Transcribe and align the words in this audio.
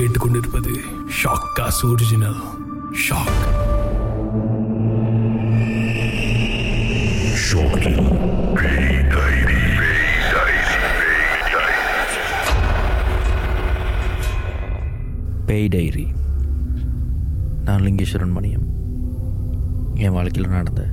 கேட்டுக்கொண்டிருப்பது 0.00 0.74
shock 1.22 1.48
cos 1.54 1.86
original 1.86 2.38
shock 3.00 3.40
பேய் 15.46 15.68
diary 15.68 16.12
நான் 17.64 17.80
லிங்கேஸ்வரன் 17.80 18.36
மணியம். 18.36 18.66
என் 19.94 20.12
வாழ்க்கையில் 20.12 20.50
நடந்த 20.50 20.86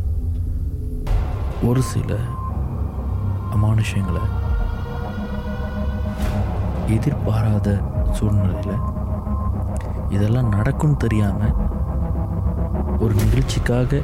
ஒரு 1.63 1.81
சில 1.81 2.19
அமானுஷங்களை 3.55 4.25
எதிர்பாராத 6.87 7.69
சூழ்நிலையில் 8.13 8.95
இதெல்லாம் 10.15 10.53
நடக்கும்னு 10.55 11.03
தெரியாமல் 11.03 11.55
ஒரு 13.03 13.13
நிகழ்ச்சிக்காக 13.23 14.01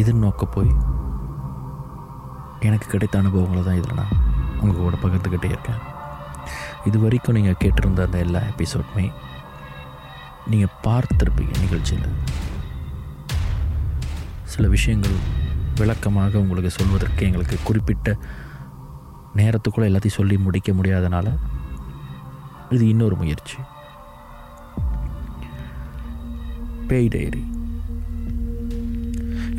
எதிர்நோக்க 0.00 0.44
போய் 0.56 0.72
எனக்கு 2.68 2.86
கிடைத்த 2.92 3.16
அனுபவங்களை 3.22 3.62
தான் 3.68 3.78
இதில் 3.80 4.00
நான் 4.00 4.14
உங்கள் 4.60 4.84
கூட 4.84 4.96
பகிர்ந்துக்கிட்டே 5.04 5.48
இருக்கேன். 5.52 5.80
இது 6.88 6.96
வரைக்கும் 7.04 7.36
நீங்கள் 7.38 7.58
கேட்டிருந்த 7.62 8.06
அந்த 8.06 8.18
எல்லா 8.26 8.40
எபிசோடுமே 8.52 9.06
நீங்கள் 10.52 10.76
பார்த்துருப்பீங்க 10.86 11.54
நிகழ்ச்சியில். 11.64 12.14
சில 14.54 14.68
விஷயங்கள் 14.76 15.18
விளக்கமாக 15.80 16.40
உங்களுக்கு 16.44 16.70
சொல்வதற்கு 16.78 17.26
எங்களுக்கு 17.28 17.58
குறிப்பிட்ட 17.68 18.16
நேரத்துக்குள்ளே 19.40 19.88
எல்லாத்தையும் 19.90 20.20
சொல்லி 20.20 20.36
முடிக்க 20.46 20.70
முடியாதனால 20.78 21.28
இது 22.76 22.84
இன்னொரு 22.92 23.16
முயற்சி. 23.22 23.56
பேய் 26.92 27.12
டைரி 27.14 27.42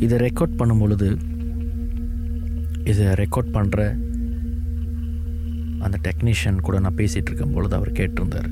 இதை 0.04 0.16
ரெக்கார்ட் 0.26 0.58
பண்ணும் 0.60 0.82
பொழுது 0.82 1.08
இதை 2.90 3.06
ரெக்கார்ட் 3.20 3.54
பண்ணுற 3.56 3.80
அந்த 5.84 5.96
டெக்னீஷியன் 6.06 6.60
கூட 6.66 6.76
நான் 6.84 6.96
பேசிகிட்டு 6.96 7.30
இருக்கும் 7.30 7.54
பொழுது 7.56 7.74
அவர் 7.78 7.90
கேட்டிருந்தார். 7.98 8.50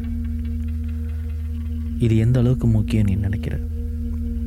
இது 1.98 2.14
எந்த 2.16 2.38
அளவுக்கு 2.40 2.66
முக்கியம் 2.76 3.08
நீ 3.08 3.14
நினைக்கிற? 3.26 3.54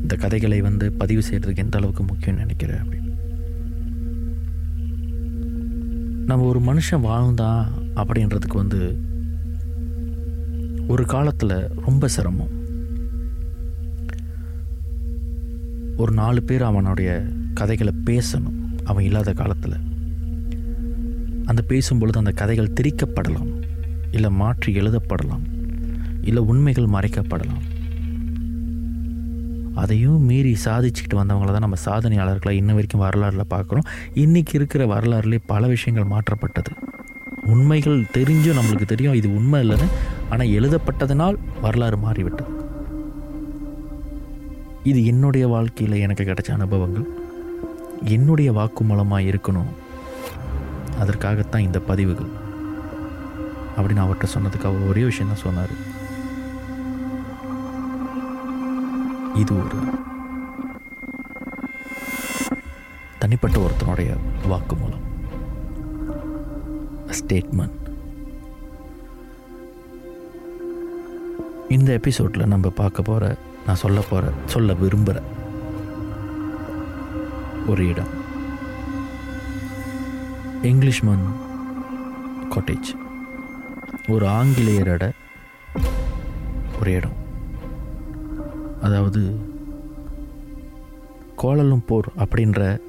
இந்த 0.02 0.16
கதைகளை 0.24 0.60
வந்து 0.68 0.88
பதிவு 1.02 1.22
செய்கிறதுக்கு 1.30 1.64
எந்த 1.66 1.78
அளவுக்கு 1.78 2.04
முக்கியம் 2.04 2.42
நினைக்கிற 2.44 2.72
அப்படின்னு 2.82 3.12
நம்ம 6.30 6.46
ஒரு 6.52 6.62
மனுஷன் 6.70 7.06
வாழ்ந்தான் 7.10 7.64
அப்படின்றதுக்கு 7.96 8.62
வந்து 8.64 8.82
ஒரு 10.88 11.06
காலத்தில் 11.16 11.58
ரொம்ப 11.88 12.08
சிரமம். 12.18 12.55
ஒரு 15.98 16.12
நாலு 16.12 16.44
பேர் 16.44 16.64
அவனுடைய 16.64 17.26
கதைகளை 17.54 17.94
பேசணும். 18.06 18.78
அவன் 18.84 19.04
இல்லாத 19.04 19.34
காலத்தில். 19.34 19.74
அந்த 21.46 21.64
பேசும்பொழுது 21.68 22.18
அந்த 22.18 22.32
கதைகள் 22.32 22.74
திரிக்கப்படலாம். 22.82 23.62
இல்லை 24.12 24.30
மாற்றி 24.30 24.80
எழுதப்படலாம். 24.80 25.46
இல்லை 26.22 26.44
உண்மைகள் 26.44 26.86
மறைக்கப்படலாம். 26.86 27.64
அதையும் 29.76 30.22
மீறி 30.22 30.58
சாதிச்சுக்கிட்டு 30.66 31.14
வந்தவங்கள 31.14 31.46
தான் 31.46 31.66
நம்ம 31.66 31.76
சாதனையாளர்களை 31.86 32.50
இன்ன 32.50 32.74
வரைக்கும் 32.74 33.02
வரலாறில் 33.02 33.54
பார்க்குறோம். 33.54 33.88
இன்றைக்கி 34.16 34.54
இருக்கிற 34.54 34.86
வரலாறுலேயே 34.86 35.40
பல 35.46 35.68
விஷயங்கள் 35.68 36.20
மாற்றப்பட்டது. 36.20 36.74
உண்மைகள் 37.46 38.06
தெரிஞ்சும் 38.14 38.60
நம்மளுக்கு 38.60 38.86
தெரியும். 38.86 39.14
இது 39.14 39.36
உண்மை 39.36 39.70
இல்லைன்னு 39.70 39.88
ஆனால் 40.30 40.48
எழுதப்பட்டதனால் 40.48 41.36
வரலாறு 41.62 41.98
மாறிவிட்டது. 41.98 42.55
இது 44.86 45.06
என்னுடைய 45.06 45.48
வாழ்க்கையில் 45.48 46.00
எனக்கு 46.00 46.24
கிடைச்ச 46.24 46.52
அனுபவங்கள். 46.52 47.06
என்னுடைய 48.04 48.52
வாக்குமூலமாக 48.52 49.34
இருக்கணும். 49.34 49.72
அதற்காகத்தான் 51.00 51.62
இந்த 51.62 51.80
பதிவுகள். 51.80 52.26
அப்படின்னு 53.78 54.04
அவர்கிட்ட 54.04 54.28
சொன்னதுக்கு 54.34 54.66
அவர் 54.66 54.88
ஒரே 54.88 55.04
விஷயம் 55.04 55.34
தான் 55.34 55.42
சொன்னார். 55.42 55.70
இது 59.36 59.58
ஒரு 59.58 59.76
தனிப்பட்ட 63.20 63.60
ஒருத்தனுடைய 63.60 64.18
வாக்குமூலம். 64.50 65.04
ஸ்டேட்மெண்ட் 67.10 67.84
இந்த 71.70 71.92
எபிசோடில் 71.92 72.48
நம்ம 72.48 72.70
பார்க்க 72.70 73.02
போகிற 73.02 73.36
நான் 73.66 73.76
சொல்ல 73.76 74.00
போகிற 74.10 74.32
சொல்ல 74.46 74.74
விரும்புகிற 74.74 75.22
ஒரு 77.68 77.88
இடம். 77.88 78.24
இங்கிலீஷ்மன் 80.64 81.26
காட்டேஜ் 82.50 82.90
ஒரு 84.08 84.26
ஆங்கிலேயரோட 84.26 85.12
ஒரு 86.80 86.92
இடம். 86.92 87.24
அதாவது 88.82 89.40
கோலலும்பூர் 91.38 92.08
அப்படின்ற 92.18 92.80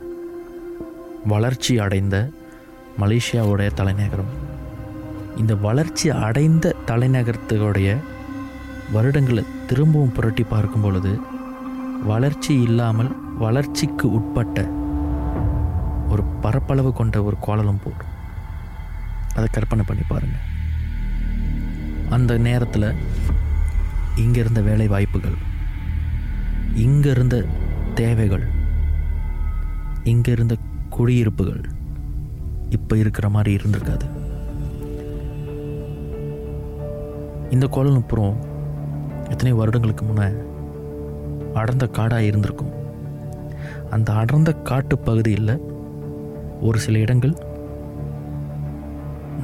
வளர்ச்சி 1.24 1.78
அடைந்த 1.78 2.28
மலேசியாவுடைய 3.00 3.72
தலைநகரம். 3.74 4.44
இந்த 5.36 5.54
வளர்ச்சி 5.54 6.10
அடைந்த 6.10 6.74
தலைநகரத்துடைய 6.86 7.96
வருடங்களை 8.92 9.44
திரும்பவும் 9.66 10.12
புரட்டி 10.12 10.42
பார்க்கும் 10.44 10.80
பொழுது 10.80 11.12
வளர்ச்சி 12.04 12.60
இல்லாமல் 12.60 13.10
வளர்ச்சிக்கு 13.38 14.10
உட்பட்ட 14.10 14.58
ஒரு 16.08 16.22
பரப்பளவு 16.40 16.92
கொண்ட 16.92 17.22
ஒரு 17.22 17.36
கோலலம்பூர் 17.46 18.02
அதை 19.34 19.48
கற்பனை 19.50 19.84
பண்ணி 19.86 20.02
பாருங்கள் 20.08 20.44
அந்த 22.10 22.38
நேரத்தில் 22.38 22.88
இங்கே 24.16 24.40
இருந்த 24.40 24.60
வேலை 24.60 24.88
வாய்ப்புகள் 24.88 25.38
இங்கே 26.74 27.10
இருந்த 27.10 27.46
தேவைகள் 27.94 28.46
இங்கே 30.04 30.32
இருந்த 30.32 30.54
குடியிருப்புகள் 30.88 31.62
இப்போ 32.70 32.96
இருக்கிற 32.96 33.28
மாதிரி 33.28 33.56
இருந்திருக்காது. 33.56 34.06
இந்த 37.50 37.66
கோலலம்புரம் 37.66 38.36
எத்தனை 39.28 39.52
வருடங்களுக்கு 39.52 40.04
முன்னே 40.04 40.28
அடர்ந்த 41.54 41.86
காடாக 41.86 42.22
இருந்திருக்கும். 42.22 42.72
அந்த 43.90 44.12
அடர்ந்த 44.12 44.52
காட்டு 44.52 44.98
பகுதியில் 44.98 45.60
ஒரு 46.60 46.78
சில 46.78 46.98
இடங்கள் 46.98 47.34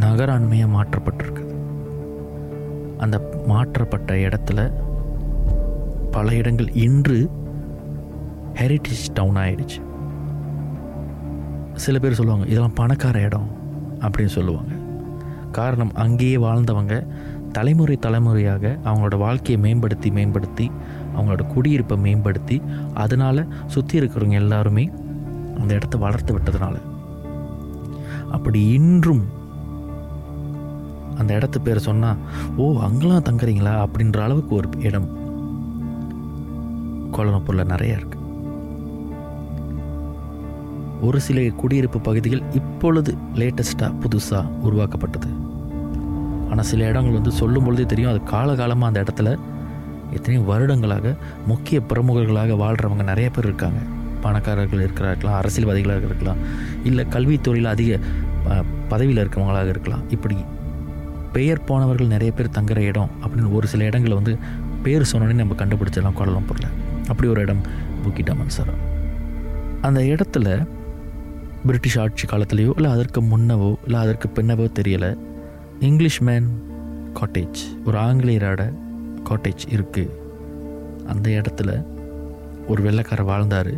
நகராண்மையாக 0.00 0.75
மாற்றப்பட்டிருக்குது. 0.76 1.50
அந்த 2.98 3.31
மாற்றப்பட்ட 3.47 4.15
இடத்துல 4.15 4.72
பல 6.10 6.34
இடங்கள் 6.34 6.70
இன்று 6.70 7.31
ஹெரிட்டேஜ் 8.54 9.12
டவுன் 9.14 9.37
ஆயிடுச்சு. 9.37 9.81
சில 11.75 11.99
பேர் 11.99 12.14
சொல்லுவாங்க 12.14 12.47
இதெல்லாம் 12.47 12.75
பணக்கார 12.75 13.20
இடம் 13.20 13.50
அப்படின்னு 14.00 14.34
சொல்லுவாங்க. 14.38 14.72
காரணம் 15.52 15.92
அங்கேயே 15.94 16.36
வாழ்ந்தவங்க. 16.36 17.06
தலைமுறை 17.52 17.96
தலைமுறையாக 17.96 18.78
அவங்களோட 18.84 19.16
வாழ்க்கையை 19.18 19.58
மேம்படுத்தி 19.62 20.10
மேம்படுத்தி 20.10 20.70
அவங்களோட 21.16 21.42
குடியிருப்பை 21.54 21.96
மேம்படுத்தி 21.98 22.62
அதனால் 22.94 23.42
சுற்றி 23.66 23.98
இருக்கிறவங்க 24.00 24.38
எல்லாருமே 24.44 24.90
அந்த 25.58 25.74
இடத்த 25.74 25.98
வளர்த்து 25.98 26.38
விட்டதுனால. 26.38 26.76
அப்படி 28.30 28.60
இன்றும் 28.68 29.25
அந்த 31.19 31.34
இடத்து 31.34 31.58
பேர் 31.64 31.78
சொன்னால் 31.78 32.16
ஓ 32.56 32.81
அங்கெல்லாம் 32.81 33.22
தங்குறீங்களா? 33.22 33.75
அப்படின்ற 33.84 34.19
அளவுக்கு 34.19 34.54
ஒரு 34.54 34.69
இடம் 34.81 35.08
கோலமப்பூரில் 37.12 37.64
நிறைய 37.64 37.96
இருக்கு. 37.96 38.19
ஒரு 41.02 41.20
சில 41.20 41.49
குடியிருப்பு 41.50 42.00
பகுதிகள் 42.00 42.43
இப்பொழுது 42.52 43.14
லேட்டஸ்ட்டாக 43.34 43.94
புதுசாக 44.00 44.52
உருவாக்கப்பட்டது. 44.60 45.41
ஆனால் 46.52 46.69
சில 46.70 46.87
இடங்கள் 46.90 47.16
வந்து 47.19 47.32
சொல்லும் 47.40 47.66
பொழுதே 47.66 47.84
தெரியும். 47.93 48.10
அது 48.12 48.20
காலகாலமாக 48.32 48.90
அந்த 48.90 49.00
இடத்துல 49.04 49.31
எத்தனையோ 50.16 50.43
வருடங்களாக 50.50 51.14
முக்கிய 51.50 51.78
பிரமுகர்களாக 51.90 52.56
வாழ்கிறவங்க 52.62 53.04
நிறைய 53.10 53.28
பேர் 53.37 53.49
இருக்காங்க. 53.50 53.81
பணக்காரர்கள் 54.25 54.82
இருக்கிறார்களாம் 54.87 55.38
அரசியல்வாதிகளாக 55.38 56.08
இருக்கலாம் 56.10 56.40
இல்லை 56.88 57.04
கல்வித்துறையில் 57.14 57.70
அதிக 57.75 57.99
பதவியில் 58.93 59.20
இருக்கிறவங்களாக 59.22 59.72
இருக்கலாம். 59.75 60.04
இப்படி 60.16 60.37
பெயர் 61.37 61.64
போனவர்கள் 61.70 62.12
நிறைய 62.14 62.31
பேர் 62.38 62.54
தங்குற 62.56 62.78
இடம் 62.90 63.10
அப்படின்னு 63.22 63.50
ஒரு 63.58 63.66
சில 63.72 63.84
இடங்களை 63.90 64.14
வந்து 64.20 64.32
பேர் 64.84 65.10
சொன்னோன்னே 65.12 65.37
நம்ம 65.40 65.56
கண்டுபிடிச்சிடலாம் 65.62 66.16
கோலம்பூரில் 66.20 66.70
அப்படி 67.10 67.26
ஒரு 67.34 67.43
இடம் 67.46 67.62
புக்கிட்டாமன் 68.04 68.54
சார். 68.56 68.72
அந்த 69.88 70.00
இடத்துல 70.12 70.46
பிரிட்டிஷ் 71.69 71.99
ஆட்சி 72.02 72.26
காலத்திலேயோ 72.32 72.72
இல்லை 72.78 72.90
அதற்கு 72.96 73.20
முன்னவோ 73.32 73.70
இல்லை 73.87 73.99
அதற்கு 74.04 74.28
பின்னவோ 74.37 74.66
தெரியலை. 74.78 75.10
இங்கிலீஷ் 75.87 76.19
மேன் 76.26 76.49
காட்டேஜ் 77.19 77.61
ஒரு 77.87 77.96
ஆங்கிலேயரோட 77.99 78.62
காட்டேஜ் 79.29 79.62
இருக்குது 79.75 80.12
அந்த 81.12 81.26
இடத்துல 81.38 81.70
ஒரு 82.70 82.81
வெள்ளைக்காரர் 82.87 83.29
வாழ்ந்தார். 83.31 83.73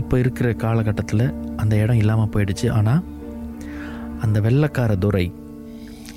இப்போ 0.00 0.14
இருக்கிற 0.22 0.48
காலகட்டத்தில் 0.64 1.24
அந்த 1.62 1.74
இடம் 1.82 2.00
இல்லாமல் 2.02 2.32
போயிடுச்சு. 2.34 2.66
ஆனால் 2.78 3.04
அந்த 4.24 4.40
வெள்ளைக்கார 4.46 4.94
துறை 5.04 5.26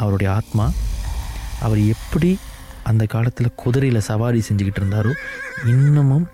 அவருடைய 0.02 0.30
ஆத்மா 0.40 0.68
அவர் 1.66 1.82
எப்படி 1.96 2.32
அந்த 2.92 3.06
காலத்தில் 3.16 3.58
குதிரையில் 3.64 4.08
சவாரி 4.12 4.42
செஞ்சுக்கிட்டு 4.50 4.82
இருந்தாரோ 4.84 5.12
இன்னமும் 5.74 6.28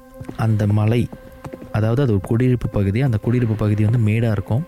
அந்த 0.46 0.68
மலை 0.80 1.02
அதாவது 1.78 2.02
அது 2.04 2.14
ஒரு 2.18 2.26
குடியிருப்பு 2.32 2.70
பகுதி 2.78 3.00
அந்த 3.08 3.18
குடியிருப்பு 3.26 3.58
பகுதி 3.64 3.84
வந்து 3.88 4.06
மேடாக 4.10 4.36
இருக்கும். 4.38 4.64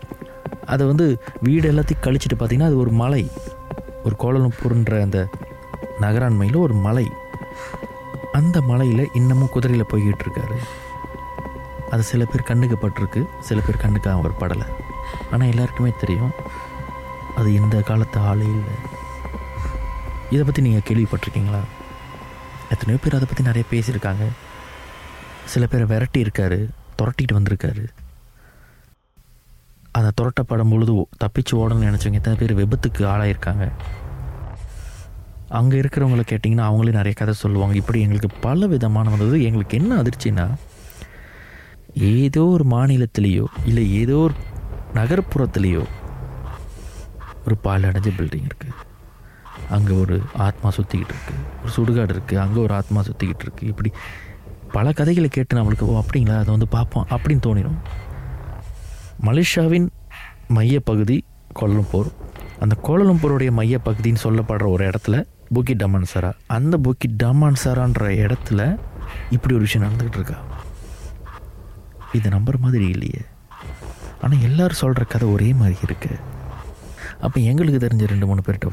அதை 0.74 0.84
வந்து 0.92 1.06
வீடு 1.48 1.66
எல்லாத்தையும் 1.72 2.04
கழிச்சிட்டு 2.06 2.38
பார்த்தீங்கன்னா 2.40 2.70
அது 2.72 2.84
ஒரு 2.84 2.92
மலை. 3.04 3.24
ஒரு 4.06 4.16
கோலம்பூர்ன்ற 4.24 4.98
அந்த 5.06 5.20
நகராண்மையில் 6.04 6.64
ஒரு 6.66 6.76
மலை. 6.86 7.06
அந்த 8.40 8.58
மலையில் 8.70 9.12
இன்னமும் 9.14 9.54
குதிரையில் 9.56 9.90
போய்கிட்டு 9.92 10.26
இருக்காரு. 10.26 10.58
அது 11.94 12.04
சில 12.10 12.24
பேர் 12.26 12.50
கண்ணுக்கு 12.50 12.78
பட்டிருக்கு 12.82 13.22
சில 13.48 13.60
பேர் 13.62 13.84
கண்ணுக்கு 13.84 14.10
அவர் 14.10 14.40
படலை. 14.42 14.68
ஆனால் 15.32 15.52
எல்லாருக்குமே 15.54 15.92
தெரியும் 16.04 16.34
அது 17.40 17.50
இந்த 17.60 17.78
காலத்து 17.90 18.20
ஆளே 18.30 18.48
இல்லை. 18.58 18.76
இதை 20.34 20.44
பற்றி 20.46 20.62
நீங்கள் 20.68 20.88
கேள்விப்பட்டிருக்கீங்களா? 20.90 21.62
எத்தனையோ 22.74 23.00
பேர் 23.04 23.18
அதை 23.18 23.28
பற்றி 23.28 23.44
நிறைய 23.50 23.66
பேசியிருக்காங்க. 23.72 24.26
சில 25.54 25.66
பேரை 25.66 25.86
விரட்டி 25.92 26.20
இருக்காரு 26.26 26.60
துரட்டிட்டு 27.00 27.38
வந்திருக்காரு. 27.38 27.86
அதை 30.00 30.10
துரட்டப்படும் 30.20 30.72
பொழுது 30.74 30.94
தப்பிச்சு 31.24 31.54
ஓடணும்னு 31.62 31.90
நினச்சவங்க 31.90 32.22
எத்தனை 32.22 32.38
பேர் 32.42 32.60
விபத்துக்கு 32.62 33.04
ஆளாயிருக்காங்க. 33.14 33.66
அங்கே 35.60 35.76
இருக்கிறவங்கள 35.82 36.24
கேட்டிங்கன்னா 36.32 36.66
அவங்களே 36.70 36.98
நிறைய 36.98 37.14
கதை 37.22 37.34
சொல்லுவாங்க. 37.44 37.76
இப்படி 37.82 38.02
எங்களுக்கு 38.06 38.30
பல 38.42 38.68
விதமான 38.74 39.10
வந்தது. 39.10 39.38
எங்களுக்கு 39.50 39.78
என்ன 39.82 40.02
அதிர்ச்சின்னா 40.02 40.48
ஏதோ 42.10 42.42
ஒரு 42.56 42.66
மாநிலத்திலேயோ 42.70 43.46
இல்லை 43.70 43.84
ஏதோ 44.02 44.18
ஒரு 44.26 44.36
நகர்ப்புறத்துலேயோ 44.98 45.84
ஒரு 47.46 47.56
பால் 47.66 47.88
அடைஞ்ச 47.90 48.10
பில்டிங் 48.18 48.48
இருக்குது 48.50 48.76
அங்கே 49.76 49.94
ஒரு 50.04 50.16
ஆத்மா 50.46 50.70
சுற்றிக்கிட்டு 50.78 51.14
இருக்குது 51.16 51.42
ஒரு 51.62 51.72
சுடுகாடு 51.76 52.14
இருக்குது 52.16 52.42
அங்கே 52.44 52.60
ஒரு 52.66 52.74
ஆத்மா 52.80 53.00
சுற்றிக்கிட்டு 53.08 53.46
இருக்குது 53.46 53.72
இப்படி 53.72 53.90
பல 54.76 54.92
கதைகளை 55.00 55.30
கேட்டு 55.30 55.58
நம்மளுக்கு 55.58 55.86
ஓ 55.92 55.94
அப்படிங்களா? 56.02 56.36
அதை 56.42 56.52
வந்து 56.56 56.68
பார்ப்போம். 56.76 57.06
அப்படின்னு 57.14 57.44
தோணிடும் 57.48 57.80
மலேசியாவின் 59.28 59.88
மையப்பகுதி 60.48 61.18
கோலம்பூர். 61.60 62.10
அந்த 62.60 62.76
கோலம்பூருடைய 62.84 63.50
மையப்பகுதின்னு 63.60 64.22
சொல்லப்படுற 64.24 64.68
ஒரு 64.68 64.84
இடத்துல 64.90 65.16
புக்கி 65.56 65.74
டமான்சரா 65.82 66.32
அந்த 66.48 66.78
புக்கி 66.78 67.08
டமான்சரான்ற 67.24 68.08
இடத்துல 68.24 68.62
இப்படி 69.30 69.54
ஒரு 69.54 69.64
விஷயம் 69.68 69.86
நடந்துக்கிட்டு 69.88 70.20
இருக்கா 70.22 70.38
இது 72.14 72.30
நம்புற 72.30 72.58
மாதிரி 72.58 72.86
இல்லையே. 72.90 73.22
ஆனால் 74.22 74.42
எல்லாரும் 74.42 74.82
சொல்கிற 74.84 75.04
கதை 75.06 75.28
ஒரே 75.30 75.54
மாதிரி 75.54 75.78
இருக்குது 75.86 76.20
அப்போ 77.20 77.40
எங்களுக்கு 77.40 77.88
தெரிஞ்ச 77.88 78.08
ரெண்டு 78.08 78.28
மூணு 78.28 78.42
பேர்கிட்ட 78.46 78.70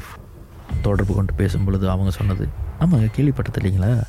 தொடர்பு 0.81 1.13
கொண்டு 1.13 1.33
பேசும் 1.33 1.63
பொழுது 1.63 1.89
அவங்க 1.89 2.11
சொன்னது 2.11 2.47
ஆமாங்க 2.79 3.07
கேள்விப்பட்டது 3.17 3.59
இல்லைங்களா? 3.59 4.03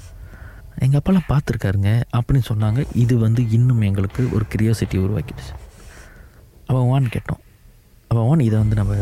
எங்கள் 0.79 1.01
அப்பாலாம் 1.01 1.29
பார்த்துருக்காருங்க 1.29 2.03
அப்படின்னு 2.17 2.43
சொன்னாங்க. 2.49 2.87
இது 2.95 3.19
வந்து 3.19 3.51
இன்னும் 3.51 3.81
எங்களுக்கு 3.81 4.29
ஒரு 4.33 4.45
கிரியோசிட்டி 4.57 4.99
உருவாக்கிடுச்சு. 5.05 5.55
அவன் 6.71 6.89
வான் 6.93 7.13
கேட்டோம். 7.15 7.43
அவன் 8.13 8.27
வான் 8.29 8.47
இதை 8.47 8.57
வந்து 8.59 8.77
நம்ம 8.81 8.95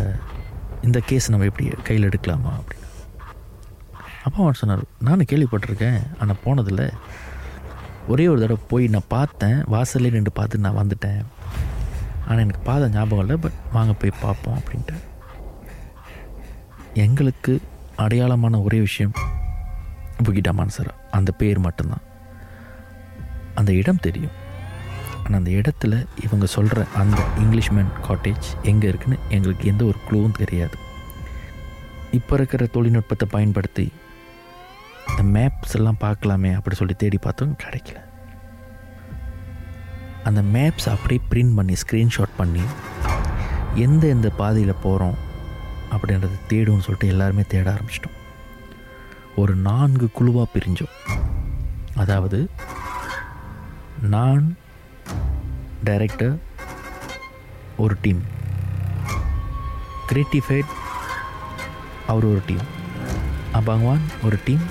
இந்த 0.86 0.98
கேஸ் 1.08 1.30
நம்ம 1.32 1.46
எப்படி 1.50 1.66
கையில் 1.88 2.08
எடுக்கலாமா 2.08 2.50
அப்படின்னு. 2.58 2.84
அப்பா 4.26 4.38
அவன் 4.42 4.60
சொன்னார் 4.60 4.82
நானும் 5.06 5.30
கேள்விப்பட்டிருக்கேன் 5.30 5.98
ஆனால் 6.20 6.42
போனதில்லை. 6.44 6.86
ஒரே 8.12 8.24
ஒரு 8.32 8.40
தடவை 8.40 8.64
போய் 8.72 8.86
நான் 8.94 9.10
பார்த்தேன் 9.16 9.58
வாசல்லே 9.74 10.10
நின்று 10.16 10.32
பார்த்து 10.32 10.64
நான் 10.66 10.80
வந்துட்டேன். 10.82 11.20
ஆனால் 12.26 12.42
எனக்கு 12.44 12.62
பார்த்த 12.68 12.94
ஞாபகம் 12.96 13.24
இல்லை 13.24 13.36
பட் 13.44 13.58
வாங்க 13.76 13.92
போய் 14.02 14.20
பார்ப்போம் 14.24 14.58
அப்படின்ட்டு 14.60 14.96
எங்களுக்கு 17.04 17.54
அடையாளமான 18.04 18.60
ஒரே 18.66 18.78
விஷயம் 18.88 19.16
புகிடா 20.24 20.52
மான்சரா 20.58 20.92
அந்த 21.18 21.30
பேர் 21.40 21.58
மட்டும்தான். 21.66 22.04
அந்த 23.54 23.70
இடம் 23.80 24.04
தெரியும். 24.06 24.36
ஆனால் 25.26 25.38
அந்த 25.40 25.52
இடத்துல 25.60 25.94
இவங்க 26.24 26.46
சொல்கிற 26.56 26.80
அந்த 27.02 27.20
இங்கிலீஷ்மேன் 27.42 27.92
காட்டேஜ் 28.08 28.48
எங்கே 28.72 28.88
இருக்குன்னு 28.90 29.18
எங்களுக்கு 29.36 29.70
எந்த 29.72 29.82
ஒரு 29.90 29.98
க்ளூவும் 30.08 30.36
தெரியாது. 30.40 30.76
இப்போ 32.18 32.34
இருக்கிற 32.38 32.64
தொழில்நுட்பத்தை 32.74 33.26
பயன்படுத்தி 33.36 33.86
இந்த 35.10 35.22
மேப்ஸ் 35.36 35.74
எல்லாம் 35.78 36.02
பார்க்கலாமே 36.04 36.50
அப்படி 36.58 36.76
சொல்லி 36.80 36.94
தேடி 37.02 37.18
பார்த்தோம் 37.24 37.56
கிடைக்கல. 37.62 37.98
அந்த 40.28 40.40
மேப்ஸ் 40.54 40.88
அப்படியே 40.92 41.20
பிரிண்ட் 41.30 41.56
பண்ணி 41.58 41.74
ஸ்க்ரீன்ஷாட் 41.82 42.38
பண்ணி 42.40 42.64
எந்த 43.84 44.04
எந்த 44.14 44.28
பாதையில் 44.40 44.82
போகிறோம் 44.84 45.16
அப்படின்றத 45.94 46.38
தேடும்னு 46.52 46.84
சொல்லிட்டு 46.86 47.12
எல்லாருமே 47.14 47.44
தேட 47.52 47.66
ஆரம்பிச்சிட்டோம். 47.74 48.16
ஒரு 49.42 49.54
நான்கு 49.68 50.06
குழுவாக 50.18 50.46
பிரிஞ்சோம். 50.54 50.94
அதாவது 52.04 52.38
நான் 54.14 54.46
டைரக்டர் 55.86 56.34
ஒரு 57.76 57.94
டீம் 58.02 58.22
கிரியேட்டிஃபைட் 60.08 60.72
அவர் 62.06 62.26
ஒரு 62.30 62.40
டீம் 62.46 62.66
அபாங்வான் 63.58 64.04
ஒரு 64.24 64.38
டீம் 64.44 64.64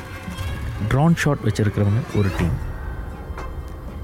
ட்ரான் 0.91 1.17
ஷாட் 1.23 1.43
வச்சுருக்கிறவங்க 1.43 2.03
ஒரு 2.15 2.29
டீம் 2.37 2.55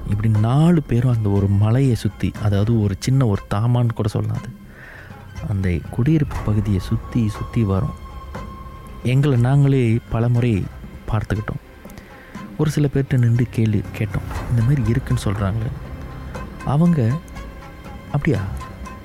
இப்படி 0.08 0.30
நாலு 0.40 0.82
பேரும் 0.82 1.14
அந்த 1.16 1.28
ஒரு 1.28 1.46
மலையை 1.64 1.94
சுற்றி 1.94 2.32
அதாவது 2.42 2.72
ஒரு 2.82 2.96
சின்ன 2.98 3.26
ஒரு 3.26 3.42
தாமான்னு 3.54 3.98
கூட 4.00 4.08
சொல்லாது 4.14 4.40
அது. 4.40 4.50
அந்த 5.48 5.68
குடியிருப்பு 5.90 6.36
பகுதியை 6.44 6.80
சுற்றி 6.88 7.28
சுற்றி 7.28 7.64
வரோம். 7.64 7.96
எங்களை 9.14 9.38
நாங்களே 9.48 9.84
பல 10.10 10.28
முறை 10.28 10.52
பார்த்துக்கிட்டோம். 11.12 11.62
ஒரு 12.58 12.70
சில 12.70 12.88
பேர்கிட்ட 12.94 13.18
நின்று 13.18 13.46
கேள்வி 13.50 13.82
கேட்டோம். 13.98 14.28
இந்த 14.50 14.62
மாதிரி 14.62 14.82
இருக்குன்னு 14.88 15.24
சொல்கிறாங்களே 15.24 15.72
அவங்க 16.64 17.12
அப்படியா? 18.12 18.40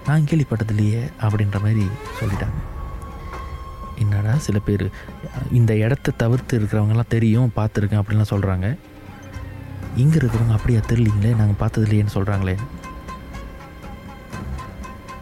நான் 0.06 0.24
கேள்விப்பட்டது 0.24 0.70
இல்லையே 0.70 1.10
அப்படின்ற 1.22 1.60
மாதிரி 1.60 1.88
சொல்லிட்டாங்க. 2.20 2.60
என்னடா 3.96 4.36
சில 4.38 4.60
பேர் 4.60 4.90
இந்த 5.52 5.76
இடத்த 5.76 6.12
தவிர்த்து 6.12 6.60
இருக்கிறவங்கலாம் 6.60 7.14
தெரியும் 7.16 7.54
பார்த்துருக்கேன் 7.56 8.02
அப்படின்லாம் 8.02 8.32
சொல்கிறாங்க 8.32 8.78
இங்கே 9.96 10.18
இருக்கிறவங்க 10.18 10.52
அப்படியா 10.52 10.80
தெரியலீங்களே 10.80 11.36
நாங்கள் 11.36 11.60
பார்த்தது 11.60 11.88
இல்லையேன்னு 11.88 12.16
சொல்கிறாங்களே 12.16 12.56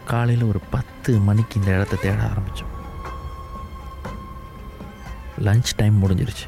காலையில் 0.04 0.44
ஒரு 0.44 0.60
பத்து 0.70 1.18
மணிக்கு 1.18 1.60
இந்த 1.60 1.70
இடத்த 1.74 1.96
தேட 1.96 2.22
ஆரம்பித்தோம் 2.22 2.72
லஞ்ச் 5.44 5.72
டைம் 5.76 6.02
முடிஞ்சிருச்சு. 6.02 6.46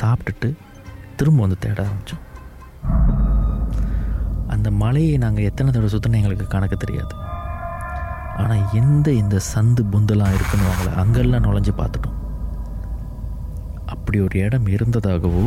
சாப்பிட்டுட்டு 0.00 0.52
திரும்ப 1.16 1.40
வந்து 1.40 1.58
தேட 1.58 1.82
ஆரம்பித்தோம் 1.82 2.24
அந்த 4.66 4.78
மலையை 4.84 5.16
நாங்கள் 5.22 5.46
எத்தனை 5.48 5.68
தடவை 5.72 5.88
சுற்றின 5.90 6.16
எங்களுக்கு 6.20 6.44
கணக்கு 6.52 6.76
தெரியாது. 6.84 7.12
ஆனால் 8.40 8.62
எந்த 8.78 9.08
இந்த 9.20 9.36
சந்து 9.50 9.82
புந்தெல்லாம் 9.92 10.32
இருக்குன்னு 10.36 10.64
அவங்கள 10.70 10.92
அங்கெல்லாம் 11.02 11.44
நுழைஞ்சு 11.44 11.72
பார்த்துட்டோம். 11.80 12.16
அப்படி 13.94 14.20
ஒரு 14.24 14.36
இடம் 14.46 14.66
இருந்ததாகவோ 14.76 15.42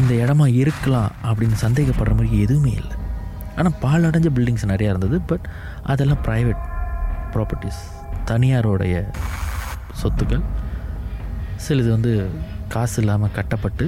இந்த 0.00 0.12
இடமா 0.22 0.46
இருக்கலாம் 0.62 1.12
அப்படின்னு 1.28 1.58
சந்தேகப்படுற 1.64 2.16
மாதிரி 2.18 2.40
எதுவுமே 2.46 2.72
இல்லை. 2.80 2.96
ஆனால் 3.58 3.78
பால் 3.84 4.08
அடைஞ்ச 4.08 4.32
பில்டிங்ஸ் 4.38 4.66
நிறையா 4.72 4.90
இருந்தது 4.94 5.20
பட் 5.30 5.46
அதெல்லாம் 5.94 6.24
ப்ரைவேட் 6.28 6.64
ப்ராப்பர்ட்டிஸ் 7.36 7.80
தனியாரோடைய 8.32 8.96
சொத்துக்கள். 10.02 10.44
சிலது 11.66 11.90
வந்து 11.96 12.14
காசு 12.74 12.98
இல்லாமல் 13.04 13.36
கட்டப்பட்டு 13.38 13.86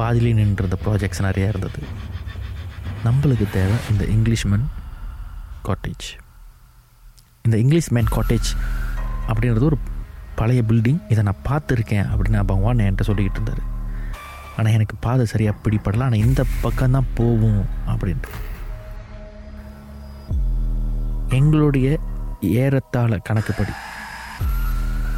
பாதிலே 0.00 0.34
நின்றிருந்த 0.40 0.78
ப்ராஜெக்ட்ஸ் 0.84 1.24
நிறையா 1.28 1.48
இருந்தது. 1.52 1.80
நம்மளுக்கு 3.04 3.46
தேவை 3.50 3.76
இந்த 3.90 4.04
இங்கிலீஷ்மேன் 4.04 4.66
காட்டேஜ் 5.64 6.06
இந்த 7.42 7.56
இங்கிலீஷ்மேன் 7.56 8.10
காட்டேஜ் 8.10 8.48
அப்படின்றது 9.28 9.62
ஒரு 9.62 9.78
பழைய 10.34 10.62
பில்டிங் 10.68 11.00
இதை 11.08 11.24
நான் 11.24 11.44
பார்த்துருக்கேன் 11.44 12.08
அப்படின்னு 12.10 12.44
பகவான் 12.44 12.78
என்கிட்ட 12.78 13.06
சொல்லிக்கிட்டு 13.06 13.40
இருந்தார். 13.40 13.62
ஆனால் 14.56 14.72
எனக்கு 14.72 14.96
பாதை 15.00 15.26
சரியாக 15.26 15.56
பிடிப்படல 15.62 16.02
ஆனால் 16.02 16.18
இந்த 16.18 16.44
பக்கம்தான் 16.62 17.12
போவோம் 17.14 17.64
அப்படின்ட்டு. 17.86 18.30
எங்களுடைய 21.28 21.98
ஏறத்தாழ 22.40 23.18
கணக்குப்படி 23.18 23.72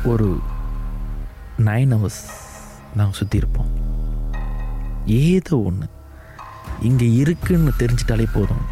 ஒரு 0.05 0.41
நைன் 1.59 1.93
ஹவர்ஸ் 1.95 2.23
நாங்கள் 2.95 3.19
சுற்றி 3.19 3.39
இருப்போம் 3.39 3.71
ஏதோ 5.05 5.59
ஒன்று 5.59 5.89
இங்கே 6.89 7.07
இருக்குன்னு 7.13 7.73
தெரிஞ்சிட்டாலே 7.83 8.27
போதும். 8.33 8.65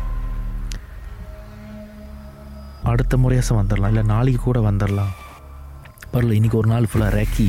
அடுத்த 2.91 3.17
முறையாசம் 3.17 3.61
வந்துடலாம் 3.61 3.93
இல்லை 3.93 4.03
நாளைக்கு 4.03 4.41
கூட 4.43 4.59
வந்துடலாம் 4.71 5.13
பரவாயில்ல 6.13 6.37
இன்றைக்கி 6.39 6.59
ஒரு 6.61 6.69
நாள் 6.73 6.89
ஃபுல்லாக 6.91 7.17
ரேக்கி 7.19 7.47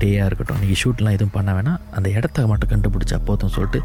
டேயாக 0.00 0.28
இருக்கட்டும். 0.28 0.56
இன்றைக்கி 0.58 0.76
ஷூட்லாம் 0.82 1.16
எதுவும் 1.16 1.34
பண்ண 1.34 1.50
வேணாம். 1.52 1.80
அந்த 1.96 2.08
இடத்த 2.18 2.46
மட்டும் 2.46 2.70
கண்டுபிடிச்சா 2.72 3.18
போதும் 3.24 3.52
சொல்லிட்டு 3.56 3.80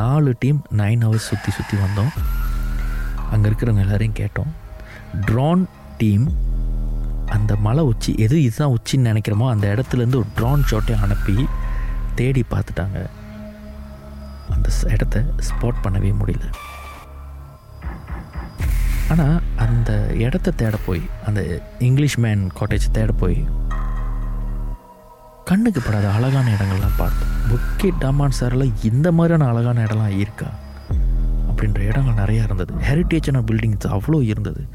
நாலு 0.00 0.34
டீம் 0.38 0.60
நைன் 0.80 1.04
ஹவர்ஸ் 1.06 1.28
சுற்றி 1.30 1.50
சுற்றி 1.58 1.76
வந்தோம். 1.84 2.12
அங்கே 3.32 3.48
இருக்கிறவங்க 3.48 3.84
எல்லோரையும் 3.86 4.18
கேட்டோம். 4.22 4.50
ட்ரான் 5.28 5.64
டீம் 6.00 6.26
அந்த 7.36 7.52
மலை 7.56 7.84
உச்சி 7.84 8.14
எது 8.24 8.42
இதுதான் 8.42 8.74
உச்சின்னு 8.76 9.10
நினைக்கிறோமோ 9.12 9.46
அந்த 9.52 9.66
இடத்துலேருந்து 9.74 10.20
ஒரு 10.22 10.28
ட்ரான் 10.38 10.66
ஷாட்டையும் 10.70 11.04
அனுப்பி 11.06 11.46
தேடி 12.14 12.44
பார்த்துட்டாங்க. 12.50 12.98
அந்த 14.50 14.68
இடத்த 14.88 15.24
ஸ்பாட் 15.48 15.82
பண்ணவே 15.84 16.10
முடியல. 16.20 16.46
ஆனால் 19.10 19.42
அந்த 19.56 19.90
இடத்த 20.16 20.50
தேட 20.50 20.76
போய் 20.86 21.02
அந்த 21.26 21.40
இங்கிலீஷ் 21.78 22.18
மேன் 22.18 22.50
காட்டேஜ் 22.60 22.86
தேட 22.92 23.12
போய் 23.12 23.48
கண்ணுக்கு 25.44 25.80
படாத 25.80 26.10
அழகான 26.10 26.54
இடங்கள்லாம் 26.54 26.96
பார்த்தோம் 26.96 27.32
புக்கே 27.50 27.90
டாமான் 28.00 28.36
சாரில் 28.40 28.72
இந்த 28.82 29.12
மாதிரியான 29.12 29.50
அழகான 29.50 29.84
இடம்லாம் 29.84 30.18
இருக்கா? 30.18 30.48
அப்படின்ற 31.50 31.78
இடங்கள் 31.78 32.18
நிறையா 32.24 32.42
இருந்தது. 32.42 32.74
ஹெரிட்டேஜான 32.74 33.42
பில்டிங்ஸ் 33.50 33.86
அவ்வளோ 33.86 34.22
இருந்தது. 34.22 34.68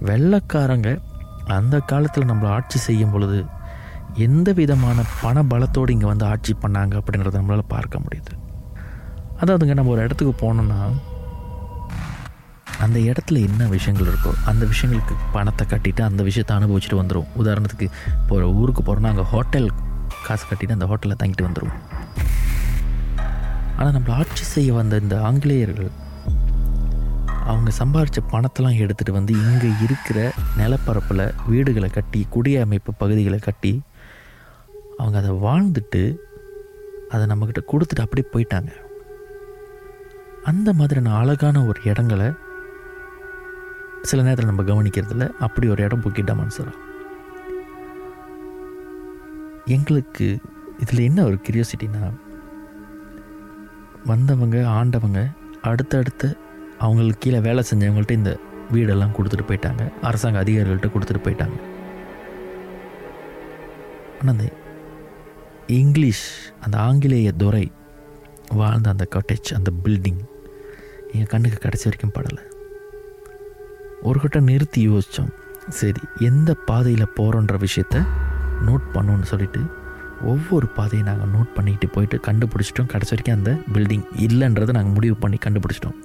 வெள்ளைக்காரங்க 0.00 1.00
அந்த 1.46 1.78
காலத்தில் 1.80 2.26
நம்மளை 2.26 2.46
ஆட்சி 2.46 2.78
செய்யும் 2.78 3.10
பொழுது 3.10 3.44
எந்த 4.14 4.52
விதமான 4.52 5.02
பண 5.22 5.42
பலத்தோடு 5.42 5.90
இங்கே 5.90 6.06
வந்து 6.06 6.24
ஆட்சி 6.24 6.56
பண்ணாங்க 6.62 6.94
அப்படின்றத 7.00 7.38
நம்மளால் 7.40 7.72
பார்க்க 7.76 7.98
முடியுது. 7.98 8.32
அதாவதுங்க 9.40 9.74
நம்ம 9.74 9.90
ஒரு 9.90 10.02
இடத்துக்கு 10.06 10.34
போனோம்னா 10.42 10.80
அந்த 12.84 12.98
இடத்துல 12.98 13.40
என்ன 13.48 13.66
விஷயங்கள் 13.66 14.08
இருக்கோ 14.10 14.32
அந்த 14.44 14.66
விஷயங்களுக்கு 14.66 15.14
பணத்தை 15.32 15.66
கட்டிட்டு 15.66 16.02
அந்த 16.02 16.22
விஷயத்தை 16.22 16.56
அனுபவிச்சுட்டு 16.56 17.00
வந்துடும் 17.00 17.26
உதாரணத்துக்கு 17.36 17.86
இப்போ 18.20 18.36
ஊருக்கு 18.60 18.82
போகிறோன்னா 18.82 19.08
அங்கே 19.08 19.22
ஹோட்டல் 19.22 19.68
காசு 20.26 20.44
கட்டிட்டு 20.50 20.72
அந்த 20.72 20.86
ஹோட்டலில் 20.86 21.20
தங்கிட்டு 21.22 21.46
வந்துடும் 21.48 21.74
ஆனால் 23.76 23.94
நம்மளை 23.94 24.14
ஆட்சி 24.14 24.44
செய்ய 24.44 24.72
வந்த 24.72 24.96
இந்த 24.96 25.20
ஆங்கிலேயர்கள் 25.20 25.90
அவங்க 27.44 27.70
சம்பாரித்த 27.78 28.20
பணத்தெல்லாம் 28.32 28.80
எடுத்துகிட்டு 28.84 29.10
வந்து 29.10 29.32
இங்கே 29.44 29.68
இருக்கிற 29.84 30.18
நிலப்பரப்பில் 30.56 31.34
வீடுகளை 31.46 31.90
கட்டி 31.90 32.26
குடியமைப்பு 32.30 32.92
பகுதிகளை 32.98 33.38
கட்டி 33.38 33.72
அவங்க 34.98 35.18
அதை 35.18 35.30
வாழ்ந்துட்டு 35.46 36.02
அதை 37.10 37.26
நம்மக்கிட்ட 37.26 37.62
கொடுத்துட்டு 37.72 38.04
அப்படியே 38.04 38.26
போயிட்டாங்க. 38.32 38.70
அந்த 40.44 40.72
மாதிரியான 40.72 41.16
அழகான 41.16 41.64
ஒரு 41.64 41.80
இடங்களை 41.84 42.28
சில 44.02 44.22
நேரத்தில் 44.22 44.50
நம்ம 44.54 44.62
கவனிக்கிறதில்ல. 44.62 45.30
அப்படி 45.46 45.68
ஒரு 45.68 45.82
இடம் 45.82 46.00
புக்கிட்ட 46.00 46.32
மனசுரா 46.40 46.72
எங்களுக்கு 49.66 50.38
இதில் 50.78 51.00
என்ன 51.00 51.24
ஒரு 51.24 51.38
கிரியோசிட்டினா 51.48 52.12
வந்தவங்க 54.06 54.56
ஆண்டவங்க 54.56 55.20
அடுத்தடுத்து 55.62 56.36
அவங்களுக்கு 56.78 57.18
கீழே 57.18 57.40
வேலை 57.40 57.64
செஞ்சவங்கள்ட்ட 57.70 58.10
இந்த 58.10 58.38
வீடெல்லாம் 58.72 59.14
கொடுத்துட்டு 59.16 59.46
போயிட்டாங்க. 59.48 59.82
அரசாங்க 60.02 60.42
அதிகாரிகள்கிட்ட 60.42 60.90
கொடுத்துட்டு 60.94 61.26
போயிட்டாங்க. 61.26 61.56
ஆனால் 64.20 64.34
அந்த 64.34 64.48
இங்கிலீஷ் 65.66 66.26
அந்த 66.60 66.78
ஆங்கிலேய 66.78 67.32
துறை 67.32 67.72
வாழ்ந்த 68.54 68.90
அந்த 68.90 69.06
கட்டேஜ் 69.14 69.54
அந்த 69.54 69.70
பில்டிங் 69.84 70.20
என் 71.12 71.30
கண்ணுக்கு 71.32 71.58
கடைசி 71.58 71.88
வரைக்கும் 71.88 72.14
படலை. 72.16 72.42
ஒரு 74.02 74.20
கட்டம் 74.20 74.44
நிறுத்தி 74.44 74.88
யோசித்தோம் 74.88 75.32
சரி 75.68 76.02
எந்த 76.18 76.54
பாதையில் 76.54 77.12
போகிறோன்ற 77.16 77.54
விஷயத்த 77.66 78.06
நோட் 78.66 78.86
பண்ணோன்னு 78.94 79.22
சொல்லிட்டு 79.22 79.60
ஒவ்வொரு 80.22 80.66
பாதையை 80.66 81.02
நாங்கள் 81.08 81.40
நோட் 81.40 81.54
பண்ணிக்கிட்டு 81.54 81.94
போயிட்டு 81.94 82.16
கண்டுபிடிச்சிட்டோம். 82.16 82.86
கடைசி 82.86 83.16
வரைக்கும் 83.16 83.38
அந்த 83.38 83.52
பில்டிங் 83.72 84.06
இல்லைன்றதை 84.16 84.72
நாங்கள் 84.72 84.92
முடிவு 84.92 85.16
பண்ணி 85.16 85.38
கண்டுபிடிச்சிட்டோம். 85.46 85.98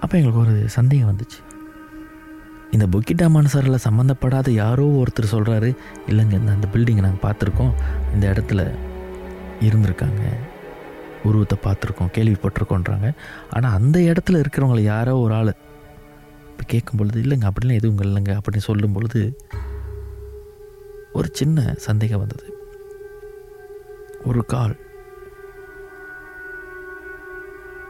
அப்போ 0.00 0.18
எங்களுக்கு 0.18 0.50
ஒரு 0.50 0.68
சந்தேகம் 0.68 1.10
வந்துச்சு. 1.10 1.40
இந்த 2.70 2.86
புக்கிட்டா 2.92 3.26
மனசாரில் 3.36 3.84
சம்மந்தப்படாத 3.88 4.50
யாரோ 4.50 4.84
ஒருத்தர் 4.84 5.32
சொல்கிறாரு 5.32 5.76
இல்லைங்க 6.08 6.32
இந்த 6.32 6.52
அந்த 6.52 6.68
பில்டிங்கை 6.72 7.00
நாங்கள் 7.00 7.24
பார்த்துருக்கோம். 7.24 7.72
இந்த 8.14 8.32
இடத்துல 8.32 8.70
இருந்திருக்காங்க. 9.60 10.22
உருவத்தை 11.24 11.58
பார்த்துருக்கோம் 11.64 12.14
கேள்விப்பட்டிருக்கோன்றாங்க. 12.16 13.14
ஆனால் 13.50 13.72
அந்த 13.72 13.98
இடத்துல 13.98 14.40
இருக்கிறவங்கள 14.42 14.80
யாரோ 14.80 15.16
ஒரு 15.16 15.34
ஆள் 15.34 15.52
இப்போ 16.50 16.64
கேட்கும் 16.66 16.96
பொழுது 16.96 17.22
இல்லைங்க 17.22 17.50
அப்படிலாம் 17.50 17.80
எதுவும் 17.80 18.02
இல்லைங்க 18.06 18.32
அப்படின்னு 18.38 18.68
சொல்லும் 18.68 18.92
பொழுது 18.92 19.38
ஒரு 21.12 21.28
சின்ன 21.32 21.74
சந்தேகம் 21.76 22.20
வந்தது. 22.20 22.46
ஒரு 24.24 24.46
கால். 24.46 24.76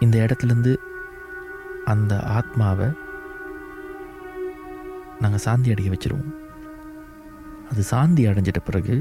இந்த 0.01 0.19
இடத்துலேருந்து 0.19 0.73
அந்த 1.85 2.21
ஆத்மாவை 2.21 2.89
நாங்கள் 5.21 5.45
சாந்தி 5.47 5.71
அடைய 5.71 5.91
வச்சிருவோம். 5.91 6.33
அது 7.71 7.83
சாந்தி 7.83 8.27
அடைஞ்சிட்ட 8.27 8.61
பிறகு 8.65 8.97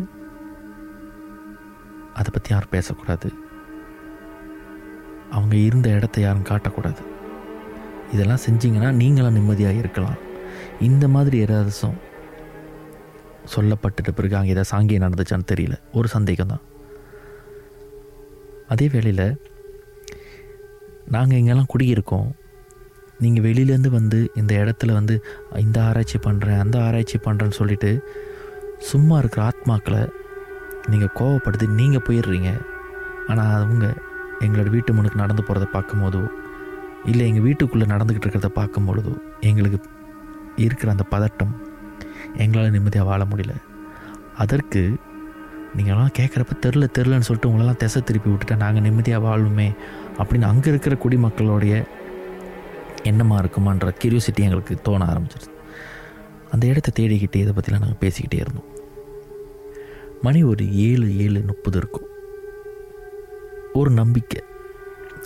அதை 2.13 2.29
பற்றி 2.33 2.53
யாரும் 2.53 2.75
பேசக்கூடாது. 2.75 3.29
அவங்க 5.35 5.55
இருந்த 5.67 5.87
இடத்த 5.97 6.21
யாரும் 6.25 6.49
காட்டக்கூடாது. 6.51 7.01
இதெல்லாம் 8.13 8.43
செஞ்சிங்கன்னா 8.45 8.89
நீங்களும் 9.01 9.37
நிம்மதியாக 9.37 9.81
இருக்கலாம். 9.83 10.17
இந்த 10.87 11.05
மாதிரி 11.15 11.37
ஏதாச்சும் 11.45 11.99
சொல்லப்பட்டுட்ட 13.53 14.09
பிறகு 14.17 14.35
அங்கே 14.39 14.53
ஏதாவது 14.55 14.71
சாங்கியம் 14.73 15.05
நடந்துச்சான்னு 15.05 15.49
தெரியல. 15.51 15.75
ஒரு 15.99 16.07
சந்தேகம் 16.15 16.51
தான் 16.53 16.65
அதே 18.73 18.85
வேளையில் 18.93 19.25
நாங்கள் 21.15 21.39
இங்கெல்லாம் 21.39 21.71
குடியிருக்கோம். 21.73 22.29
நீங்கள் 23.23 23.45
வெளியிலேருந்து 23.47 23.89
வந்து 23.97 24.19
இந்த 24.41 24.51
இடத்துல 24.63 24.91
வந்து 24.99 25.15
இந்த 25.65 25.77
ஆராய்ச்சி 25.87 26.19
பண்ணுறேன் 26.27 26.61
அந்த 26.63 26.77
ஆராய்ச்சி 26.85 27.17
பண்ணுறேன்னு 27.25 27.59
சொல்லிட்டு 27.61 27.91
சும்மா 28.91 29.17
இருக்கிற 29.21 29.41
ஆத்மாக்களை 29.49 30.03
நீங்கள் 30.91 31.15
கோவப்படுத்தி 31.19 31.67
நீங்கள் 31.81 32.05
போயிடுறீங்க. 32.07 32.51
ஆனால் 33.31 33.51
அவங்க 33.57 33.87
எங்களோட 34.45 34.69
வீட்டு 34.75 34.91
முனுக்கு 34.93 35.21
நடந்து 35.23 35.43
போகிறத 35.47 35.67
பார்க்கும்போதோ 35.73 36.23
இல்லை 37.05 37.27
எங்கள் 37.27 37.45
வீட்டுக்குள்ளே 37.47 37.85
நடந்துக்கிட்டு 37.85 38.27
இருக்கிறத 38.27 38.49
பார்க்கும் 38.59 38.87
பொழுதோ 38.87 39.13
எங்களுக்கு 39.49 39.79
இருக்கிற 40.55 40.91
அந்த 40.91 41.05
பதட்டம் 41.13 41.53
எங்களால் 42.37 42.75
நிம்மதியாக 42.75 43.09
வாழ 43.09 43.21
முடியல. 43.23 43.53
அதற்கு 44.37 44.81
நீங்களாம் 45.77 46.13
கேட்குறப்ப 46.19 46.53
தெரில 46.65 46.85
தெரிலன்னு 46.97 47.27
சொல்லிட்டு 47.27 47.49
உங்களெல்லாம் 47.49 47.81
திசை 47.83 48.01
திருப்பி 48.01 48.29
விட்டுட்டா 48.29 48.55
நாங்கள் 48.55 48.81
நிம்மதியாக 48.81 49.23
வாழுமே 49.25 49.67
அப்படின்னு 50.17 50.47
அங்கே 50.51 50.69
இருக்கிற 50.69 50.95
குடிமக்களுடைய 50.95 51.73
எண்ணமாக 53.03 53.41
இருக்குமான்ற 53.43 53.93
கியூரியோசிட்டி 54.01 54.41
எங்களுக்கு 54.47 54.73
தோண 54.81 55.05
ஆரம்பிச்சிருச்சு. 55.05 55.51
அந்த 56.51 56.63
இடத்த 56.67 56.89
தேடிக்கிட்டே 56.99 57.41
இதை 57.43 57.53
பற்றிலாம் 57.55 57.83
நாங்கள் 57.85 58.01
பேசிக்கிட்டே 58.01 58.39
இருந்தோம். 58.39 58.69
மணி 60.21 60.43
ஒரு 60.43 60.63
ஏழு 60.87 61.07
ஏழு 61.17 61.39
முப்பது 61.47 61.77
இருக்கும். 61.77 62.07
ஒரு 63.73 63.89
நம்பிக்கை. 63.89 64.43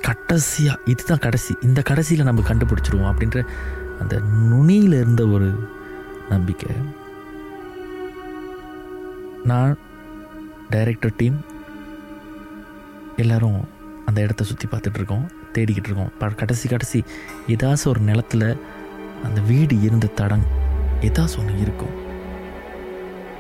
கடைசியாக 0.02 0.82
இதுதான் 0.86 1.18
கடைசி. 1.18 1.56
இந்த 1.62 1.82
கடைசியில் 1.82 2.24
நம்ம 2.24 2.42
கண்டுபிடிச்சிருவோம் 2.42 3.14
அப்படின்ற 3.14 3.46
அந்த 4.00 4.20
நுனியில் 4.20 4.94
இருந்த 4.94 5.28
ஒரு 5.28 5.70
நம்பிக்கை. 6.30 6.76
நான் 9.44 9.78
டைரக்டர் 10.70 11.14
டீம் 11.18 11.46
எல்லோரும் 13.18 13.68
அந்த 14.06 14.22
இடத்த 14.22 14.44
சுற்றி 14.44 14.68
பார்த்துட்ருக்கோம் 14.68 15.30
தேடிக்கிட்டு 15.54 15.70
இருக்கோம். 15.70 16.12
ப- 16.20 16.28
கடைசி 16.28 16.70
கடைசி 16.70 17.04
ஏதாச்சும் 17.48 17.88
ஒரு 17.88 18.02
நிலத்துல 18.02 18.58
அந்த 19.24 19.42
வீடு 19.48 19.82
இருந்த 19.82 20.08
தடம் 20.08 20.44
ஏதாச்சும் 21.02 21.40
ஒன்று 21.40 21.60
இருக்கும். 21.60 22.05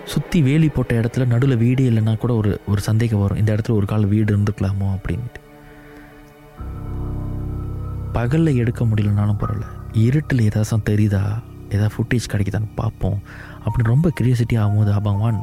சுற்றி 0.05 0.41
வேலி 0.41 0.67
போட்ட 0.69 0.99
இடத்துல 0.99 1.25
நடுவில் 1.27 1.57
வீடு 1.57 1.83
இல்லைன்னா 1.91 2.13
கூட 2.17 2.33
ஒரு 2.33 2.51
ஒரு 2.67 2.81
சந்தேகம் 2.81 3.21
வரும். 3.21 3.37
இந்த 3.37 3.51
இடத்துல 3.53 3.71
ஒரு 3.71 3.85
கால 3.85 4.05
வீடு 4.05 4.37
இருந்துக்கலாமோ 4.37 4.87
அப்படின்ட்டு. 4.95 5.41
பகலில் 8.13 8.59
எடுக்க 8.63 8.85
முடியலனாலும் 8.85 9.39
பரவாயில்ல. 9.39 9.67
இருட்டில் 9.91 10.43
ஏதாச்சும் 10.47 10.87
தெரியுதா? 10.89 11.23
ஏதாவது 11.69 11.93
ஃபுட்டேஜ் 11.95 12.31
கிடைக்குதான்னு 12.33 12.69
பார்ப்போம். 12.75 13.17
அப்படின்னு 13.59 13.91
ரொம்ப 13.93 14.11
கியூரியாசிட்டி 14.19 14.55
ஆகும்போது 14.55 14.91
அபவான் 14.99 15.39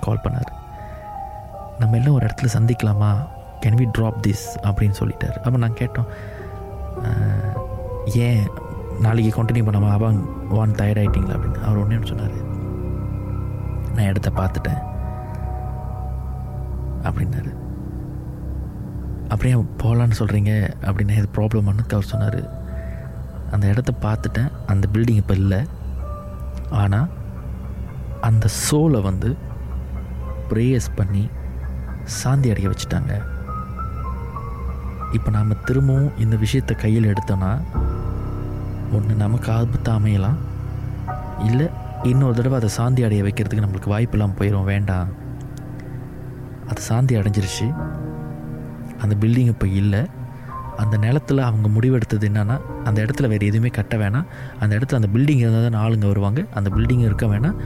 கால் 0.00 0.24
பண்ணார். 0.24 0.52
நம்ம 1.78 1.96
எல்லாம் 1.96 2.14
ஒரு 2.14 2.26
இடத்துல 2.26 2.48
சந்திக்கலாமா? 2.56 3.10
கேன் 3.60 3.78
வி 3.80 3.86
ட்ராப் 3.98 4.20
திஸ் 4.26 4.46
அப்படின்னு 4.62 4.98
சொல்லிட்டார். 5.00 5.36
அப்போ 5.44 5.58
நாங்கள் 5.58 5.80
கேட்டோம் 5.82 6.08
ஏன் 8.26 8.42
நாளைக்கு 9.00 9.42
கண்டினியூ 9.42 9.64
பண்ணாமல் 9.64 9.94
அபாங் 9.96 10.20
வான் 10.48 10.76
டயர்ட் 10.80 11.00
ஆகிட்டீங்களா 11.02 11.36
அப்படின்னு. 11.36 11.62
அவர் 11.62 11.82
ஒன்றே 11.82 11.98
சொன்னார் 12.04 12.44
நான் 13.96 14.10
இடத்த 14.12 14.30
பார்த்துட்டேன். 14.36 14.80
அப்படின்னாரு. 17.02 17.52
அப்படியே 19.28 19.54
போகலான்னு 19.54 20.18
சொல்கிறீங்க 20.18 20.52
அப்படின்னு 20.88 21.16
எது 21.16 21.28
ப்ராப்ளம் 21.36 21.70
அவர் 21.90 22.10
சொன்னார். 22.12 22.40
அந்த 23.50 23.64
இடத்த 23.66 23.92
பார்த்துட்டேன். 24.00 24.50
அந்த 24.66 24.88
பில்டிங் 24.92 25.20
இப்போ 25.22 25.34
இல்லை. 25.34 25.60
ஆனால் 26.70 27.08
அந்த 28.20 28.48
சோலை 28.48 29.00
வந்து 29.00 29.36
ப்ரேயர்ஸ் 30.50 30.94
பண்ணி 30.94 31.24
சாந்தி 32.04 32.50
அடைய 32.50 32.68
வச்சுட்டாங்க. 32.68 33.12
இப்போ 35.12 35.30
நாம் 35.30 35.64
திரும்பவும் 35.64 36.18
இந்த 36.18 36.36
விஷயத்தை 36.36 36.76
கையில் 36.76 37.12
எடுத்தோன்னா 37.12 37.50
ஒன்று 38.92 39.14
நமக்கு 39.14 39.52
ஆபத்து 39.52 39.92
அமையலாம். 39.92 40.38
இல்லை 41.38 41.66
இன்னொரு 42.08 42.34
தடவை 42.34 42.58
அதை 42.58 42.68
சாந்தி 42.68 43.02
அடைய 43.02 43.22
வைக்கிறதுக்கு 43.22 43.64
நம்மளுக்கு 43.64 43.90
வாய்ப்பெல்லாம் 43.90 44.34
போயிடும் 44.38 44.64
வேண்டாம். 44.64 45.08
அது 46.68 46.80
சாந்தி 46.80 47.16
அடைஞ்சிருச்சு. 47.16 47.76
அந்த 48.98 49.16
பில்டிங் 49.20 49.46
இப்போ 49.46 49.66
இல்லை. 49.66 50.06
அந்த 50.76 50.96
நிலத்தில் 50.96 51.38
அவங்க 51.38 51.68
முடிவெடுத்தது 51.68 52.26
என்னென்னா 52.28 52.60
அந்த 52.84 53.02
இடத்துல 53.02 53.28
வேறு 53.28 53.46
எதுவுமே 53.46 53.68
கட்ட 53.68 53.96
வேணாம். 53.96 54.24
அந்த 54.60 54.76
இடத்துல 54.76 54.94
அந்த 54.94 55.08
பில்டிங் 55.12 55.36
இருந்தால் 55.36 55.70
தான் 55.70 55.82
ஆளுங்க 55.82 56.06
வருவாங்க. 56.06 56.44
அந்த 56.54 56.70
பில்டிங் 56.70 56.98
இருக்க 56.98 57.26
வேணாம். 57.26 57.56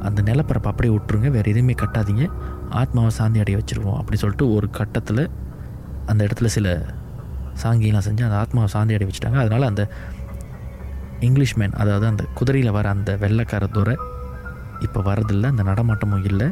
அந்த 0.00 0.22
நிலப்பரப்பை 0.22 0.70
அப்படியே 0.70 0.96
விட்டுருங்க. 0.96 1.30
வேறு 1.30 1.50
எதுவுமே 1.50 1.74
கட்டாதீங்க. 1.74 2.30
ஆத்மாவை 2.70 3.10
சாந்தி 3.10 3.38
அடைய 3.38 3.60
வச்சுருவோம் 3.60 3.96
அப்படி 3.96 4.16
சொல்லிட்டு 4.16 4.54
ஒரு 4.54 4.70
கட்டத்தில் 4.70 5.30
அந்த 6.06 6.24
இடத்துல 6.24 6.44
சில 6.44 6.84
சாங்கியெல்லாம் 7.62 8.06
செஞ்சு 8.08 8.22
அந்த 8.22 8.38
ஆத்மாவை 8.38 8.70
சாந்தி 8.70 8.94
அடைய 8.94 9.12
வச்சுட்டாங்க. 9.12 9.38
அதனால் 9.38 9.62
அந்த 9.62 9.88
இங்கிலீஷ் 11.20 11.56
மேன் 11.56 11.72
அதாவது 11.72 12.06
அந்த 12.06 12.24
குதிரையில் 12.34 12.70
வர 12.70 12.88
அந்த 12.88 13.16
வெள்ளைக்கார 13.16 13.66
துறை 13.66 13.96
இப்போ 14.80 15.00
வரதில்லை 15.00 15.44
அந்த 15.44 15.62
நடமாட்டமும் 15.62 16.24
இல்லை. 16.24 16.48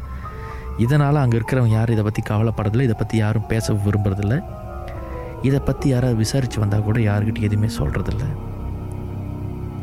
இதனால் 0.79 1.17
அங்கே 1.17 1.37
இருக்கிறவங்க 1.37 1.75
யாரும் 1.75 1.93
இதை 1.93 2.05
பற்றி 2.05 2.23
கவலைப்படுறதில்லை 2.31 2.83
இதை 2.83 2.97
பற்றி 2.99 3.19
யாரும் 3.19 3.47
பேச 3.47 3.73
விரும்புறதில்ல. 3.73 4.43
இதை 5.43 5.61
பற்றி 5.61 5.89
யாராவது 5.89 6.17
விசாரித்து 6.17 6.61
வந்தால் 6.61 6.83
கூட 6.83 7.01
யாருக்கிட்ட 7.01 7.41
எதுவுமே 7.41 7.67
சொல்கிறதில்ல 7.67 8.25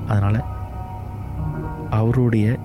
அதனால் 0.08 0.40
அவருடைய 1.90 2.58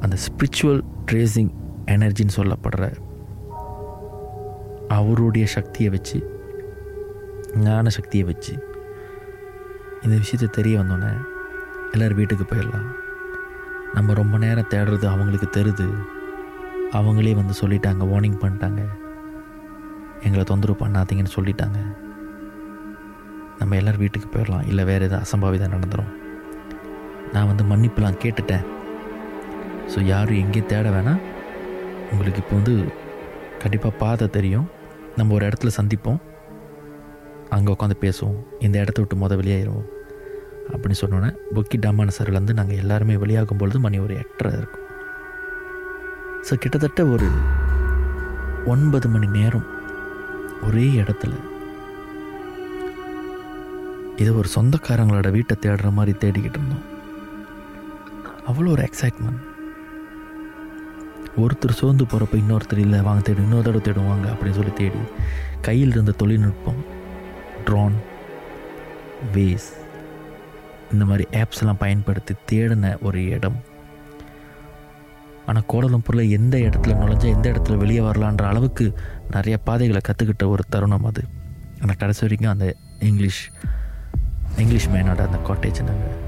அந்த 0.00 0.16
ஸ்பிரிச்சுவல் 0.16 0.84
ட்ரேசிங் 1.10 1.52
எனர்ஜின்னு 1.86 2.36
சொல்லப்படுற 2.36 2.92
அவருடைய 4.88 5.46
சக்தியை 5.46 5.90
வச்சு 5.90 6.18
ஞான 7.54 7.88
சக்தியை 7.88 8.24
வச்சு 8.24 8.54
இந்த 10.04 10.16
விஷயத்தை 10.22 10.48
தெரிய 10.56 10.74
வந்தோடனே 10.80 11.10
எல்லோரும் 11.94 12.18
வீட்டுக்கு 12.20 12.44
போயிடலாம். 12.50 12.88
நம்ம 13.96 14.14
ரொம்ப 14.20 14.38
நேரம் 14.44 14.70
தேடுறது 14.74 15.06
அவங்களுக்கு 15.10 15.48
தெருது. 15.56 15.86
அவங்களே 16.98 17.34
வந்து 17.40 17.54
சொல்லிட்டாங்க 17.60 18.02
வார்னிங் 18.12 18.40
பண்ணிட்டாங்க. 18.42 18.82
எங்களை 20.26 20.44
தொந்தரவு 20.44 20.82
பண்ணாதீங்கன்னு 20.82 21.36
சொல்லிட்டாங்க. 21.36 21.78
நம்ம 23.58 23.76
எல்லோரும் 23.80 24.02
வீட்டுக்கு 24.04 24.28
போயிடலாம். 24.34 24.66
இல்லை 24.70 24.84
வேறு 24.90 25.06
எதாவது 25.08 25.24
அசம்பாவிதம் 25.26 25.74
நடந்துடும் 25.74 26.10
நான் 27.34 27.50
வந்து 27.50 27.64
மன்னிப்புலாம் 27.72 28.20
கேட்டுட்டேன். 28.24 28.66
ஸோ 29.92 30.00
யாரும் 30.12 30.40
எங்கேயும் 30.42 30.70
தேட 30.72 30.88
வேணாம். 30.96 31.22
உங்களுக்கு 32.12 32.42
இப்போ 32.44 32.54
வந்து 32.60 32.74
கண்டிப்பாக 33.62 33.98
பாதை 34.02 34.26
தெரியும். 34.38 34.68
நம்ம 35.16 35.34
ஒரு 35.34 35.46
இடத்துல 35.48 35.70
சந்திப்போம். 35.78 36.20
அங்கே 37.54 37.72
உட்காந்து 37.74 37.96
பேசுவோம். 38.04 38.38
இந்த 38.66 38.76
இடத்த 38.82 38.98
விட்டு 39.02 39.16
மொதல் 39.22 39.40
வெளியாயிடுவோம் 39.40 39.88
அப்படின்னு 40.72 41.00
சொன்னோன்னே 41.02 41.30
புக்கி 41.54 41.76
டாமான 41.84 42.12
சருலேருந்து 42.18 42.58
நாங்கள் 42.58 42.80
எல்லாருமே 42.82 43.14
வெளியாகும் 43.22 43.60
பொழுது 43.62 43.78
மணி 43.84 43.98
ஒரு 44.06 44.14
எட்டரை 44.22 44.52
இருக்கும். 44.60 44.86
ஸோ 46.48 46.52
கிட்டத்தட்ட 46.62 47.02
ஒரு 47.14 47.28
ஒன்பது 48.72 49.06
மணி 49.14 49.28
நேரம் 49.38 49.66
ஒரே 50.66 50.86
இடத்துல. 51.02 51.32
இது 54.22 54.30
ஒரு 54.40 54.48
சொந்தக்காரங்களோட 54.56 55.28
வீட்டை 55.36 55.54
தேடுற 55.64 55.90
மாதிரி 55.98 56.12
தேடிக்கிட்டு 56.24 56.58
இருந்தோம். 56.60 56.86
அவ்வளோ 58.50 58.70
ஒரு 58.76 58.82
எக்ஸைட்மெண்ட் 58.88 59.40
ஒருத்தர் 61.42 61.78
சோர்ந்து 61.80 62.04
போகிறப்ப 62.04 62.34
இன்னொருத்தர் 62.40 62.82
இல்லை 62.84 62.98
வாங்க 63.06 63.22
தேடும் 63.26 63.46
இன்னொரு 63.46 63.64
தடவை 63.66 63.82
தேடுவாங்க 63.86 64.26
அப்படின்னு 64.32 64.58
சொல்லி 64.58 64.72
தேடி 64.80 64.98
கையில் 65.66 65.94
இருந்த 65.94 66.12
தொழில்நுட்பம் 66.22 66.80
ட்ரோன் 67.68 67.96
வேஸ் 69.34 69.68
இந்த 70.92 71.04
மாதிரி 71.10 71.24
ஆப்ஸ் 71.40 71.60
எல்லாம் 71.62 71.82
பயன்படுத்தி 71.82 72.34
தேடின 72.50 72.94
ஒரு 73.08 73.20
இடம். 73.36 73.58
ஆனால் 75.46 75.68
கோடலம்பூரில் 75.72 76.32
எந்த 76.38 76.56
இடத்துல 76.66 76.96
நுழைஞ்சா 77.00 77.28
எந்த 77.36 77.46
இடத்துல 77.52 77.76
வெளியே 77.76 78.02
வரலான்ற 78.08 78.44
அளவுக்கு 78.50 78.84
நிறைய 79.30 79.56
பாதைகளை 79.68 80.00
கற்றுக்கிட்ட 80.08 80.44
ஒரு 80.54 80.64
தருணம் 80.68 81.08
அது. 81.10 81.22
ஆனால் 81.80 81.98
கடைசி 82.02 82.22
வரைக்கும் 82.24 82.52
அந்த 82.54 82.66
இங்கிலீஷ் 82.98 83.42
இங்கிலீஷ் 84.56 84.90
மேனோட 84.94 85.20
அந்த 85.28 85.40
காட்டேஜை 85.48 85.84
நாங்கள் 85.90 86.18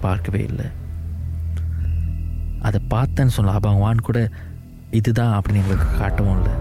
பார்க்கவே 0.00 0.42
இல்லை. 0.50 0.66
அதை 2.68 2.80
பார்த்தேன்னு 2.94 3.34
சொல்லலாம் 3.36 3.60
அபங்கவான் 3.60 4.06
கூட 4.08 4.20
இதுதான் 4.90 5.34
அப்படின்னு 5.36 5.62
எங்களுக்கு 5.62 5.88
காட்டவும் 6.02 6.36
இல்லை. 6.38 6.54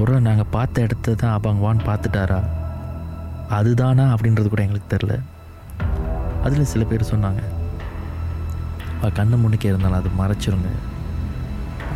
ஒரு 0.00 0.20
நாங்கள் 0.20 0.52
பார்த்த 0.56 0.86
இடத்த 0.86 1.14
தான் 1.14 1.36
அபங்கவான் 1.38 1.86
பார்த்துட்டாரா? 1.88 2.40
அதுதானா 3.50 4.04
அப்படின்றது 4.14 4.48
கூட 4.48 4.62
எங்களுக்கு 4.62 4.96
தெரில 4.96 5.14
அதில் 6.44 6.70
சில 6.72 6.84
பேர் 6.84 7.10
சொன்னாங்க 7.12 7.40
"அவ 9.00 9.08
கண்ணு 9.08 9.36
முன்னுக்கே 9.42 9.70
இருந்தாலும் 9.70 10.00
அது 10.00 10.10
மறைச்சிருங்க 10.20 10.70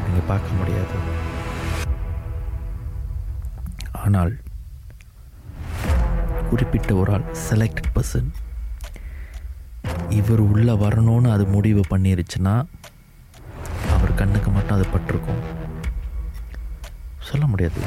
நீங்கள் 0.05 0.29
பார்க்க 0.29 0.59
முடியாது. 0.59 0.97
ஆனால் 3.93 4.33
குறிப்பிட்ட 6.51 6.95
ஒரு 6.95 7.13
ஆள் 7.13 7.27
செலக்டட் 7.49 7.93
பர்சன் 7.95 8.31
இவர் 10.11 10.41
உள்ளே 10.41 10.73
வரணும்னு 10.73 11.31
அது 11.31 11.47
முடிவு 11.47 11.83
பண்ணிருச்சுன்னா 11.91 12.55
அவர் 13.95 14.15
கண்ணுக்கு 14.15 14.51
மட்டும் 14.51 14.77
அது 14.77 14.87
பட்டிருக்கும். 14.89 15.43
சொல்ல 17.31 17.47
முடியாது. 17.47 17.81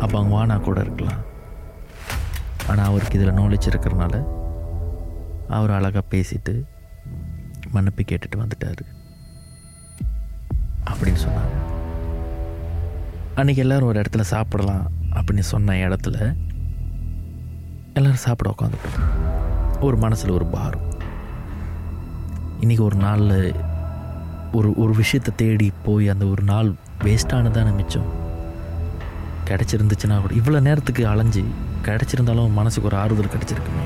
அப்போ 0.00 0.18
அவங்க 0.18 0.34
வானா 0.36 0.60
கூட 0.60 0.80
இருக்கலாம். 0.80 1.20
ஆனால் 2.68 2.86
அவருக்கு 2.86 3.18
இதில் 3.18 3.32
நாலேஜ் 3.32 3.68
இருக்கிறனால 3.68 4.24
அவர் 5.48 5.70
அழகாக 5.70 6.02
பேசிட்டு 6.10 6.62
மன்னிப்பு 7.70 8.02
கேட்டுட்டு 8.02 8.36
வந்துட்டார். 8.36 8.82
அப்படின்னு 10.84 11.18
சொன்னாங்க. 11.24 11.56
அன்றைக்கி 13.36 13.56
எல்லோரும் 13.56 13.88
ஒரு 13.88 14.00
இடத்துல 14.00 14.20
சாப்பிடலாம் 14.20 14.90
அப்படின்னு 15.12 15.38
சொன்ன 15.38 15.72
இடத்துல 15.72 16.36
எல்லோரும் 17.94 18.18
சாப்பிட 18.18 18.54
உட்காந்துட்டோம் 18.58 19.80
ஒரு 19.80 19.96
மனசில் 19.96 20.30
ஒரு 20.30 20.46
பாரம். 20.46 20.86
இன்றைக்கி 22.60 22.80
ஒரு 22.80 22.96
நாளில் 22.96 23.54
ஒரு 24.52 24.74
ஒரு 24.76 24.94
விஷயத்தை 24.94 25.34
தேடி 25.36 25.72
போய் 25.84 26.08
அந்த 26.08 26.24
ஒரு 26.24 26.42
நாள் 26.42 26.74
வேஸ்டானதான 27.04 27.74
மிச்சம். 27.74 28.12
கிடச்சிருந்துச்சுன்னா 29.44 30.20
கூட 30.20 30.34
இவ்வளோ 30.34 30.60
நேரத்துக்கு 30.60 31.08
அலைஞ்சு 31.08 31.44
கிடச்சிருந்தாலும் 31.86 32.56
மனசுக்கு 32.58 32.88
ஒரு 32.90 32.98
ஆறுதல் 33.02 33.32
கிடச்சிருக்குமே. 33.34 33.84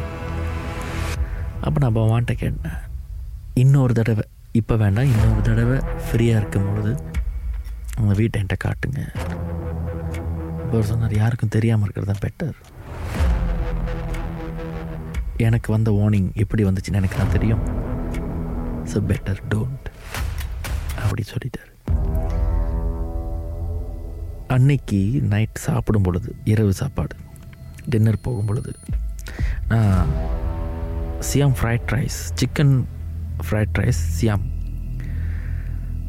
அப்போ 1.67 1.79
நான் 1.85 1.97
பவான்ட்ட 1.99 2.35
கேட்டேன் 2.43 2.79
இன்னொரு 3.63 3.93
தடவை 3.99 4.25
இப்போ 4.61 4.75
வேண்டாம் 4.83 5.11
இன்னொரு 5.15 5.43
தடவை 5.49 5.77
ஃப்ரீயாக 6.07 6.41
இருக்கும் 6.41 6.69
பொழுது 6.69 6.93
உங்கள் 8.01 8.19
வீட்டை 8.21 8.37
என்கிட்ட 8.41 8.59
காட்டுங்க. 8.67 9.01
அவர் 10.69 10.91
சொன்னார் 10.91 11.15
யாருக்கும் 11.23 11.55
தெரியாமல் 11.57 11.87
இருக்கிறது 11.87 12.11
தான் 12.13 12.25
பெட்டர் 12.27 12.57
எனக்கு 15.47 15.69
வந்த 15.75 15.91
வார்னிங் 15.99 16.31
எப்படி 16.43 16.63
வந்துச்சுன்னு 16.69 17.01
எனக்கு 17.01 17.19
தான் 17.21 17.35
தெரியும். 17.37 17.63
ஸோ 18.91 18.99
பெட்டர் 19.11 19.43
டோன்ட் 19.53 19.89
அப்படி 21.03 21.23
சொல்லிட்டார். 21.33 21.71
அன்னைக்கு 24.57 25.01
நைட் 25.33 25.65
சாப்பிடும் 25.67 26.07
பொழுது 26.07 26.31
இரவு 26.53 26.73
சாப்பாடு. 26.81 27.15
டின்னர் 27.89 28.21
போகும் 28.21 28.45
பொழுது 28.45 28.75
நான் 29.69 30.07
Siam 31.19 31.55
fried 31.61 31.91
rice 31.93 32.19
chicken 32.35 32.85
fried 33.51 33.79
rice 33.79 34.03
Siam 34.21 34.45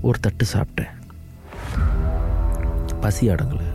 ஒரு 0.02 0.20
தட்டு 0.20 0.46
சாப்பிட்டேன். 0.54 0.94
பசி 3.02 3.30
அடங்கலை. 3.30 3.68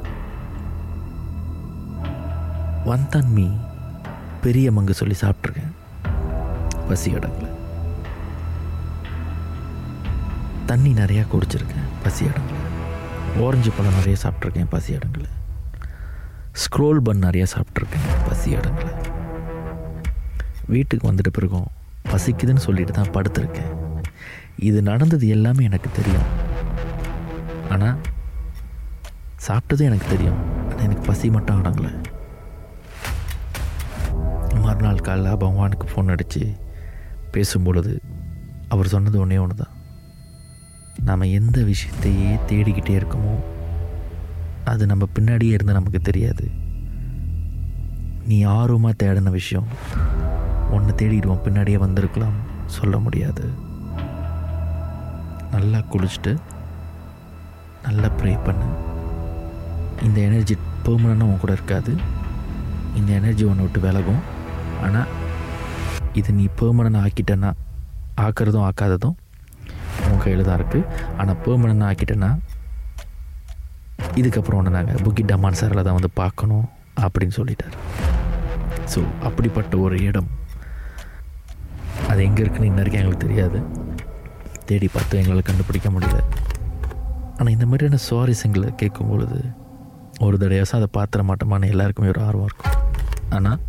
வந்தான் 2.84 3.30
மீ 3.32 3.46
பெரிய 4.42 4.70
மங்கு 4.70 4.90
சொல்லி 4.90 5.16
சாப்பிட்ருக்கேன் 5.20 5.74
பசி 6.88 7.14
அடங்கலை. 7.14 7.50
தண்ணி 10.66 10.92
நிறையா 10.92 11.24
குடிச்சிருக்கேன் 11.32 11.88
பசி 12.02 12.24
அடங்கலை. 12.24 12.62
ஓரஞ்சு 13.38 13.70
பழம் 13.76 13.94
நிறைய 13.94 14.16
சாப்பிட்ருக்கேன் 14.22 14.70
பசி 14.70 14.94
அடங்கலை. 14.94 15.30
ஸ்க்ரோல் 16.62 17.00
பன் 17.06 17.24
நிறைய 17.26 17.46
சாப்பிட்ருக்கேன் 17.54 18.06
பசி 18.28 18.56
அடங்கலை. 18.56 18.94
வீட்டுக்கு 20.66 21.10
வந்துட்டு 21.10 21.32
பிறகும் 21.36 21.68
பசிக்குதுன்னு 22.12 22.66
சொல்லிட்டு 22.66 22.92
தான் 22.92 23.14
படுத்திருக்கேன். 23.16 23.72
இது 24.56 24.82
நடந்தது 24.82 25.28
எல்லாமே 25.28 25.64
எனக்கு 25.64 25.90
தெரியும். 25.98 26.28
ஆனால் 27.74 27.98
சாப்பிட்டதும் 29.48 29.88
எனக்கு 29.90 30.08
தெரியும். 30.08 30.40
ஆனால் 30.68 30.84
எனக்கு 30.86 31.04
பசி 31.10 31.30
மட்டும் 31.30 31.60
அடங்கலை. 31.60 31.92
மறுநாள் 34.64 35.04
காலைல 35.06 35.36
பகவானுக்கு 35.44 35.86
ஃபோன் 35.90 36.12
அடித்து 36.14 36.42
பேசும்பொழுது 37.34 37.92
அவர் 38.68 38.92
சொன்னது 38.94 39.20
ஒன்றே 39.20 39.38
ஒன்று 39.38 39.54
தான் 39.54 39.76
நாம் 41.08 41.32
எந்த 41.38 41.58
விஷயத்தையே 41.60 42.30
தேடிக்கிட்டே 42.48 42.94
இருக்கோமோ 43.00 43.34
அது 44.72 44.82
நம்ம 44.90 45.04
பின்னாடியே 45.16 45.54
இருந்து 45.56 45.76
நமக்கு 45.78 46.00
தெரியாது. 46.08 46.46
நீ 48.30 48.38
ஆர்வமாக 48.58 48.94
தேடின 49.02 49.30
விஷயம் 49.38 49.68
ஒன்று 50.76 50.92
தேடிடுவோம் 51.00 51.44
பின்னாடியே 51.44 51.78
வந்திருக்கலாம் 51.84 52.38
சொல்ல 52.76 52.94
முடியாது. 53.04 53.44
நல்லா 55.54 55.78
குளிச்சுட்டு 55.92 56.32
நல்லா 57.86 58.08
ப்ரே 58.18 58.32
பண்ணு. 58.46 58.66
இந்த 60.06 60.18
எனர்ஜி 60.28 60.54
பெர்மனண்டாக 60.86 61.30
உன் 61.30 61.40
கூட 61.44 61.52
இருக்காது. 61.58 61.92
இந்த 62.98 63.10
எனர்ஜி 63.20 63.44
ஒன்று 63.50 63.64
விட்டு 63.64 63.80
விலகும். 63.86 64.22
ஆனால் 64.86 65.08
இது 66.20 66.30
நீ 66.40 66.44
பெர்மனண்ட் 66.60 67.00
ஆக்கிட்டேன்னா 67.04 67.50
ஆக்கிறதும் 68.26 68.66
ஆக்காததும் 68.68 69.16
உன் 70.08 70.22
கையில் 70.22 70.46
தான் 70.48 70.58
இருக்குது 70.60 70.86
ஆனால் 71.20 71.40
பெர்மனண்ட் 71.46 71.86
ஆக்கிட்டேன்னா 71.88 72.30
இதுக்கப்புறம் 74.20 74.58
ஒன்று 74.60 74.76
நாங்கள் 74.76 75.02
புக்கி 75.06 75.22
டமான் 75.30 75.58
சாரில் 75.60 75.86
தான் 75.86 75.96
வந்து 75.98 76.10
பார்க்கணும் 76.20 76.66
அப்படின்னு 77.04 77.34
சொல்லிட்டார். 77.38 77.76
ஸோ 78.92 79.00
அப்படிப்பட்ட 79.28 79.76
ஒரு 79.84 79.96
இடம். 80.08 80.28
அது 82.10 82.20
எங்கே 82.26 82.42
இருக்குன்னு 82.42 82.70
இன்ன 82.70 82.80
வரைக்கும் 82.80 83.00
எங்களுக்கு 83.02 83.26
தெரியாது. 83.26 83.58
தேடி 84.68 84.88
பார்த்து 84.94 85.18
எங்களால் 85.20 85.48
கண்டுபிடிக்க 85.48 85.88
முடியல. 85.94 86.20
ஆனால் 87.38 87.52
இந்த 87.56 87.66
மாதிரியான 87.70 88.00
சுவாரஸ்யங்களை 88.08 88.70
கேட்கும் 88.82 89.10
பொழுது 89.10 89.38
ஒரு 90.26 90.36
தடையாசம் 90.42 90.78
அதை 90.80 90.88
பார்த்துட 90.98 91.24
மாட்டோமான்னு 91.30 91.72
எல்லாருக்குமே 91.74 92.12
ஒரு 92.14 92.22
ஆர்வம் 92.28 92.48
இருக்கும். 92.48 92.74
ஆனால் 93.36 93.60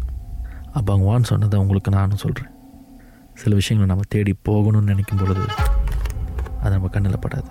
அப்பாங்குவான்னு 0.79 1.29
சொன்னதை 1.31 1.59
உங்களுக்கு 1.63 1.91
நானும் 1.99 2.23
சொல்கிறேன் 2.25 2.55
சில 3.41 3.55
விஷயங்களை 3.59 3.89
நம்ம 3.91 4.07
தேடி 4.15 4.33
போகணும்னு 4.49 4.91
நினைக்கும் 4.93 5.21
பொழுது 5.21 5.45
அது 6.61 6.73
நம்ம 6.75 6.89
கண்ணில் 6.95 7.23
படாது. 7.25 7.49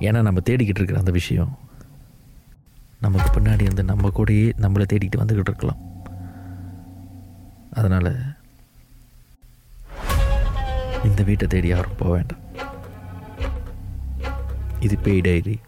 ஏன்னா 0.00 0.22
நம்ம 0.22 0.40
தேடிக்கிட்டு 0.40 0.78
இருக்கிற 0.78 0.98
அந்த 0.98 1.10
விஷயம் 1.10 1.58
நமக்கு 3.00 3.40
பின்னாடி 3.40 3.60
இருந்து 3.60 3.84
நம்ம 3.84 4.08
கூடயே 4.08 4.46
நம்மளை 4.64 4.84
தேடிக்கிட்டு 4.92 5.22
வந்துக்கிட்டு 5.22 5.50
இருக்கலாம். 5.52 5.80
அதனால் 7.72 8.12
இந்த 11.04 11.22
வீட்டை 11.22 11.46
தேடி 11.48 11.68
யாரும் 11.68 11.98
போக 11.98 12.12
வேண்டாம். 12.12 12.44
இது 14.80 14.98
பேய் 14.98 15.20
டைரி. 15.20 15.60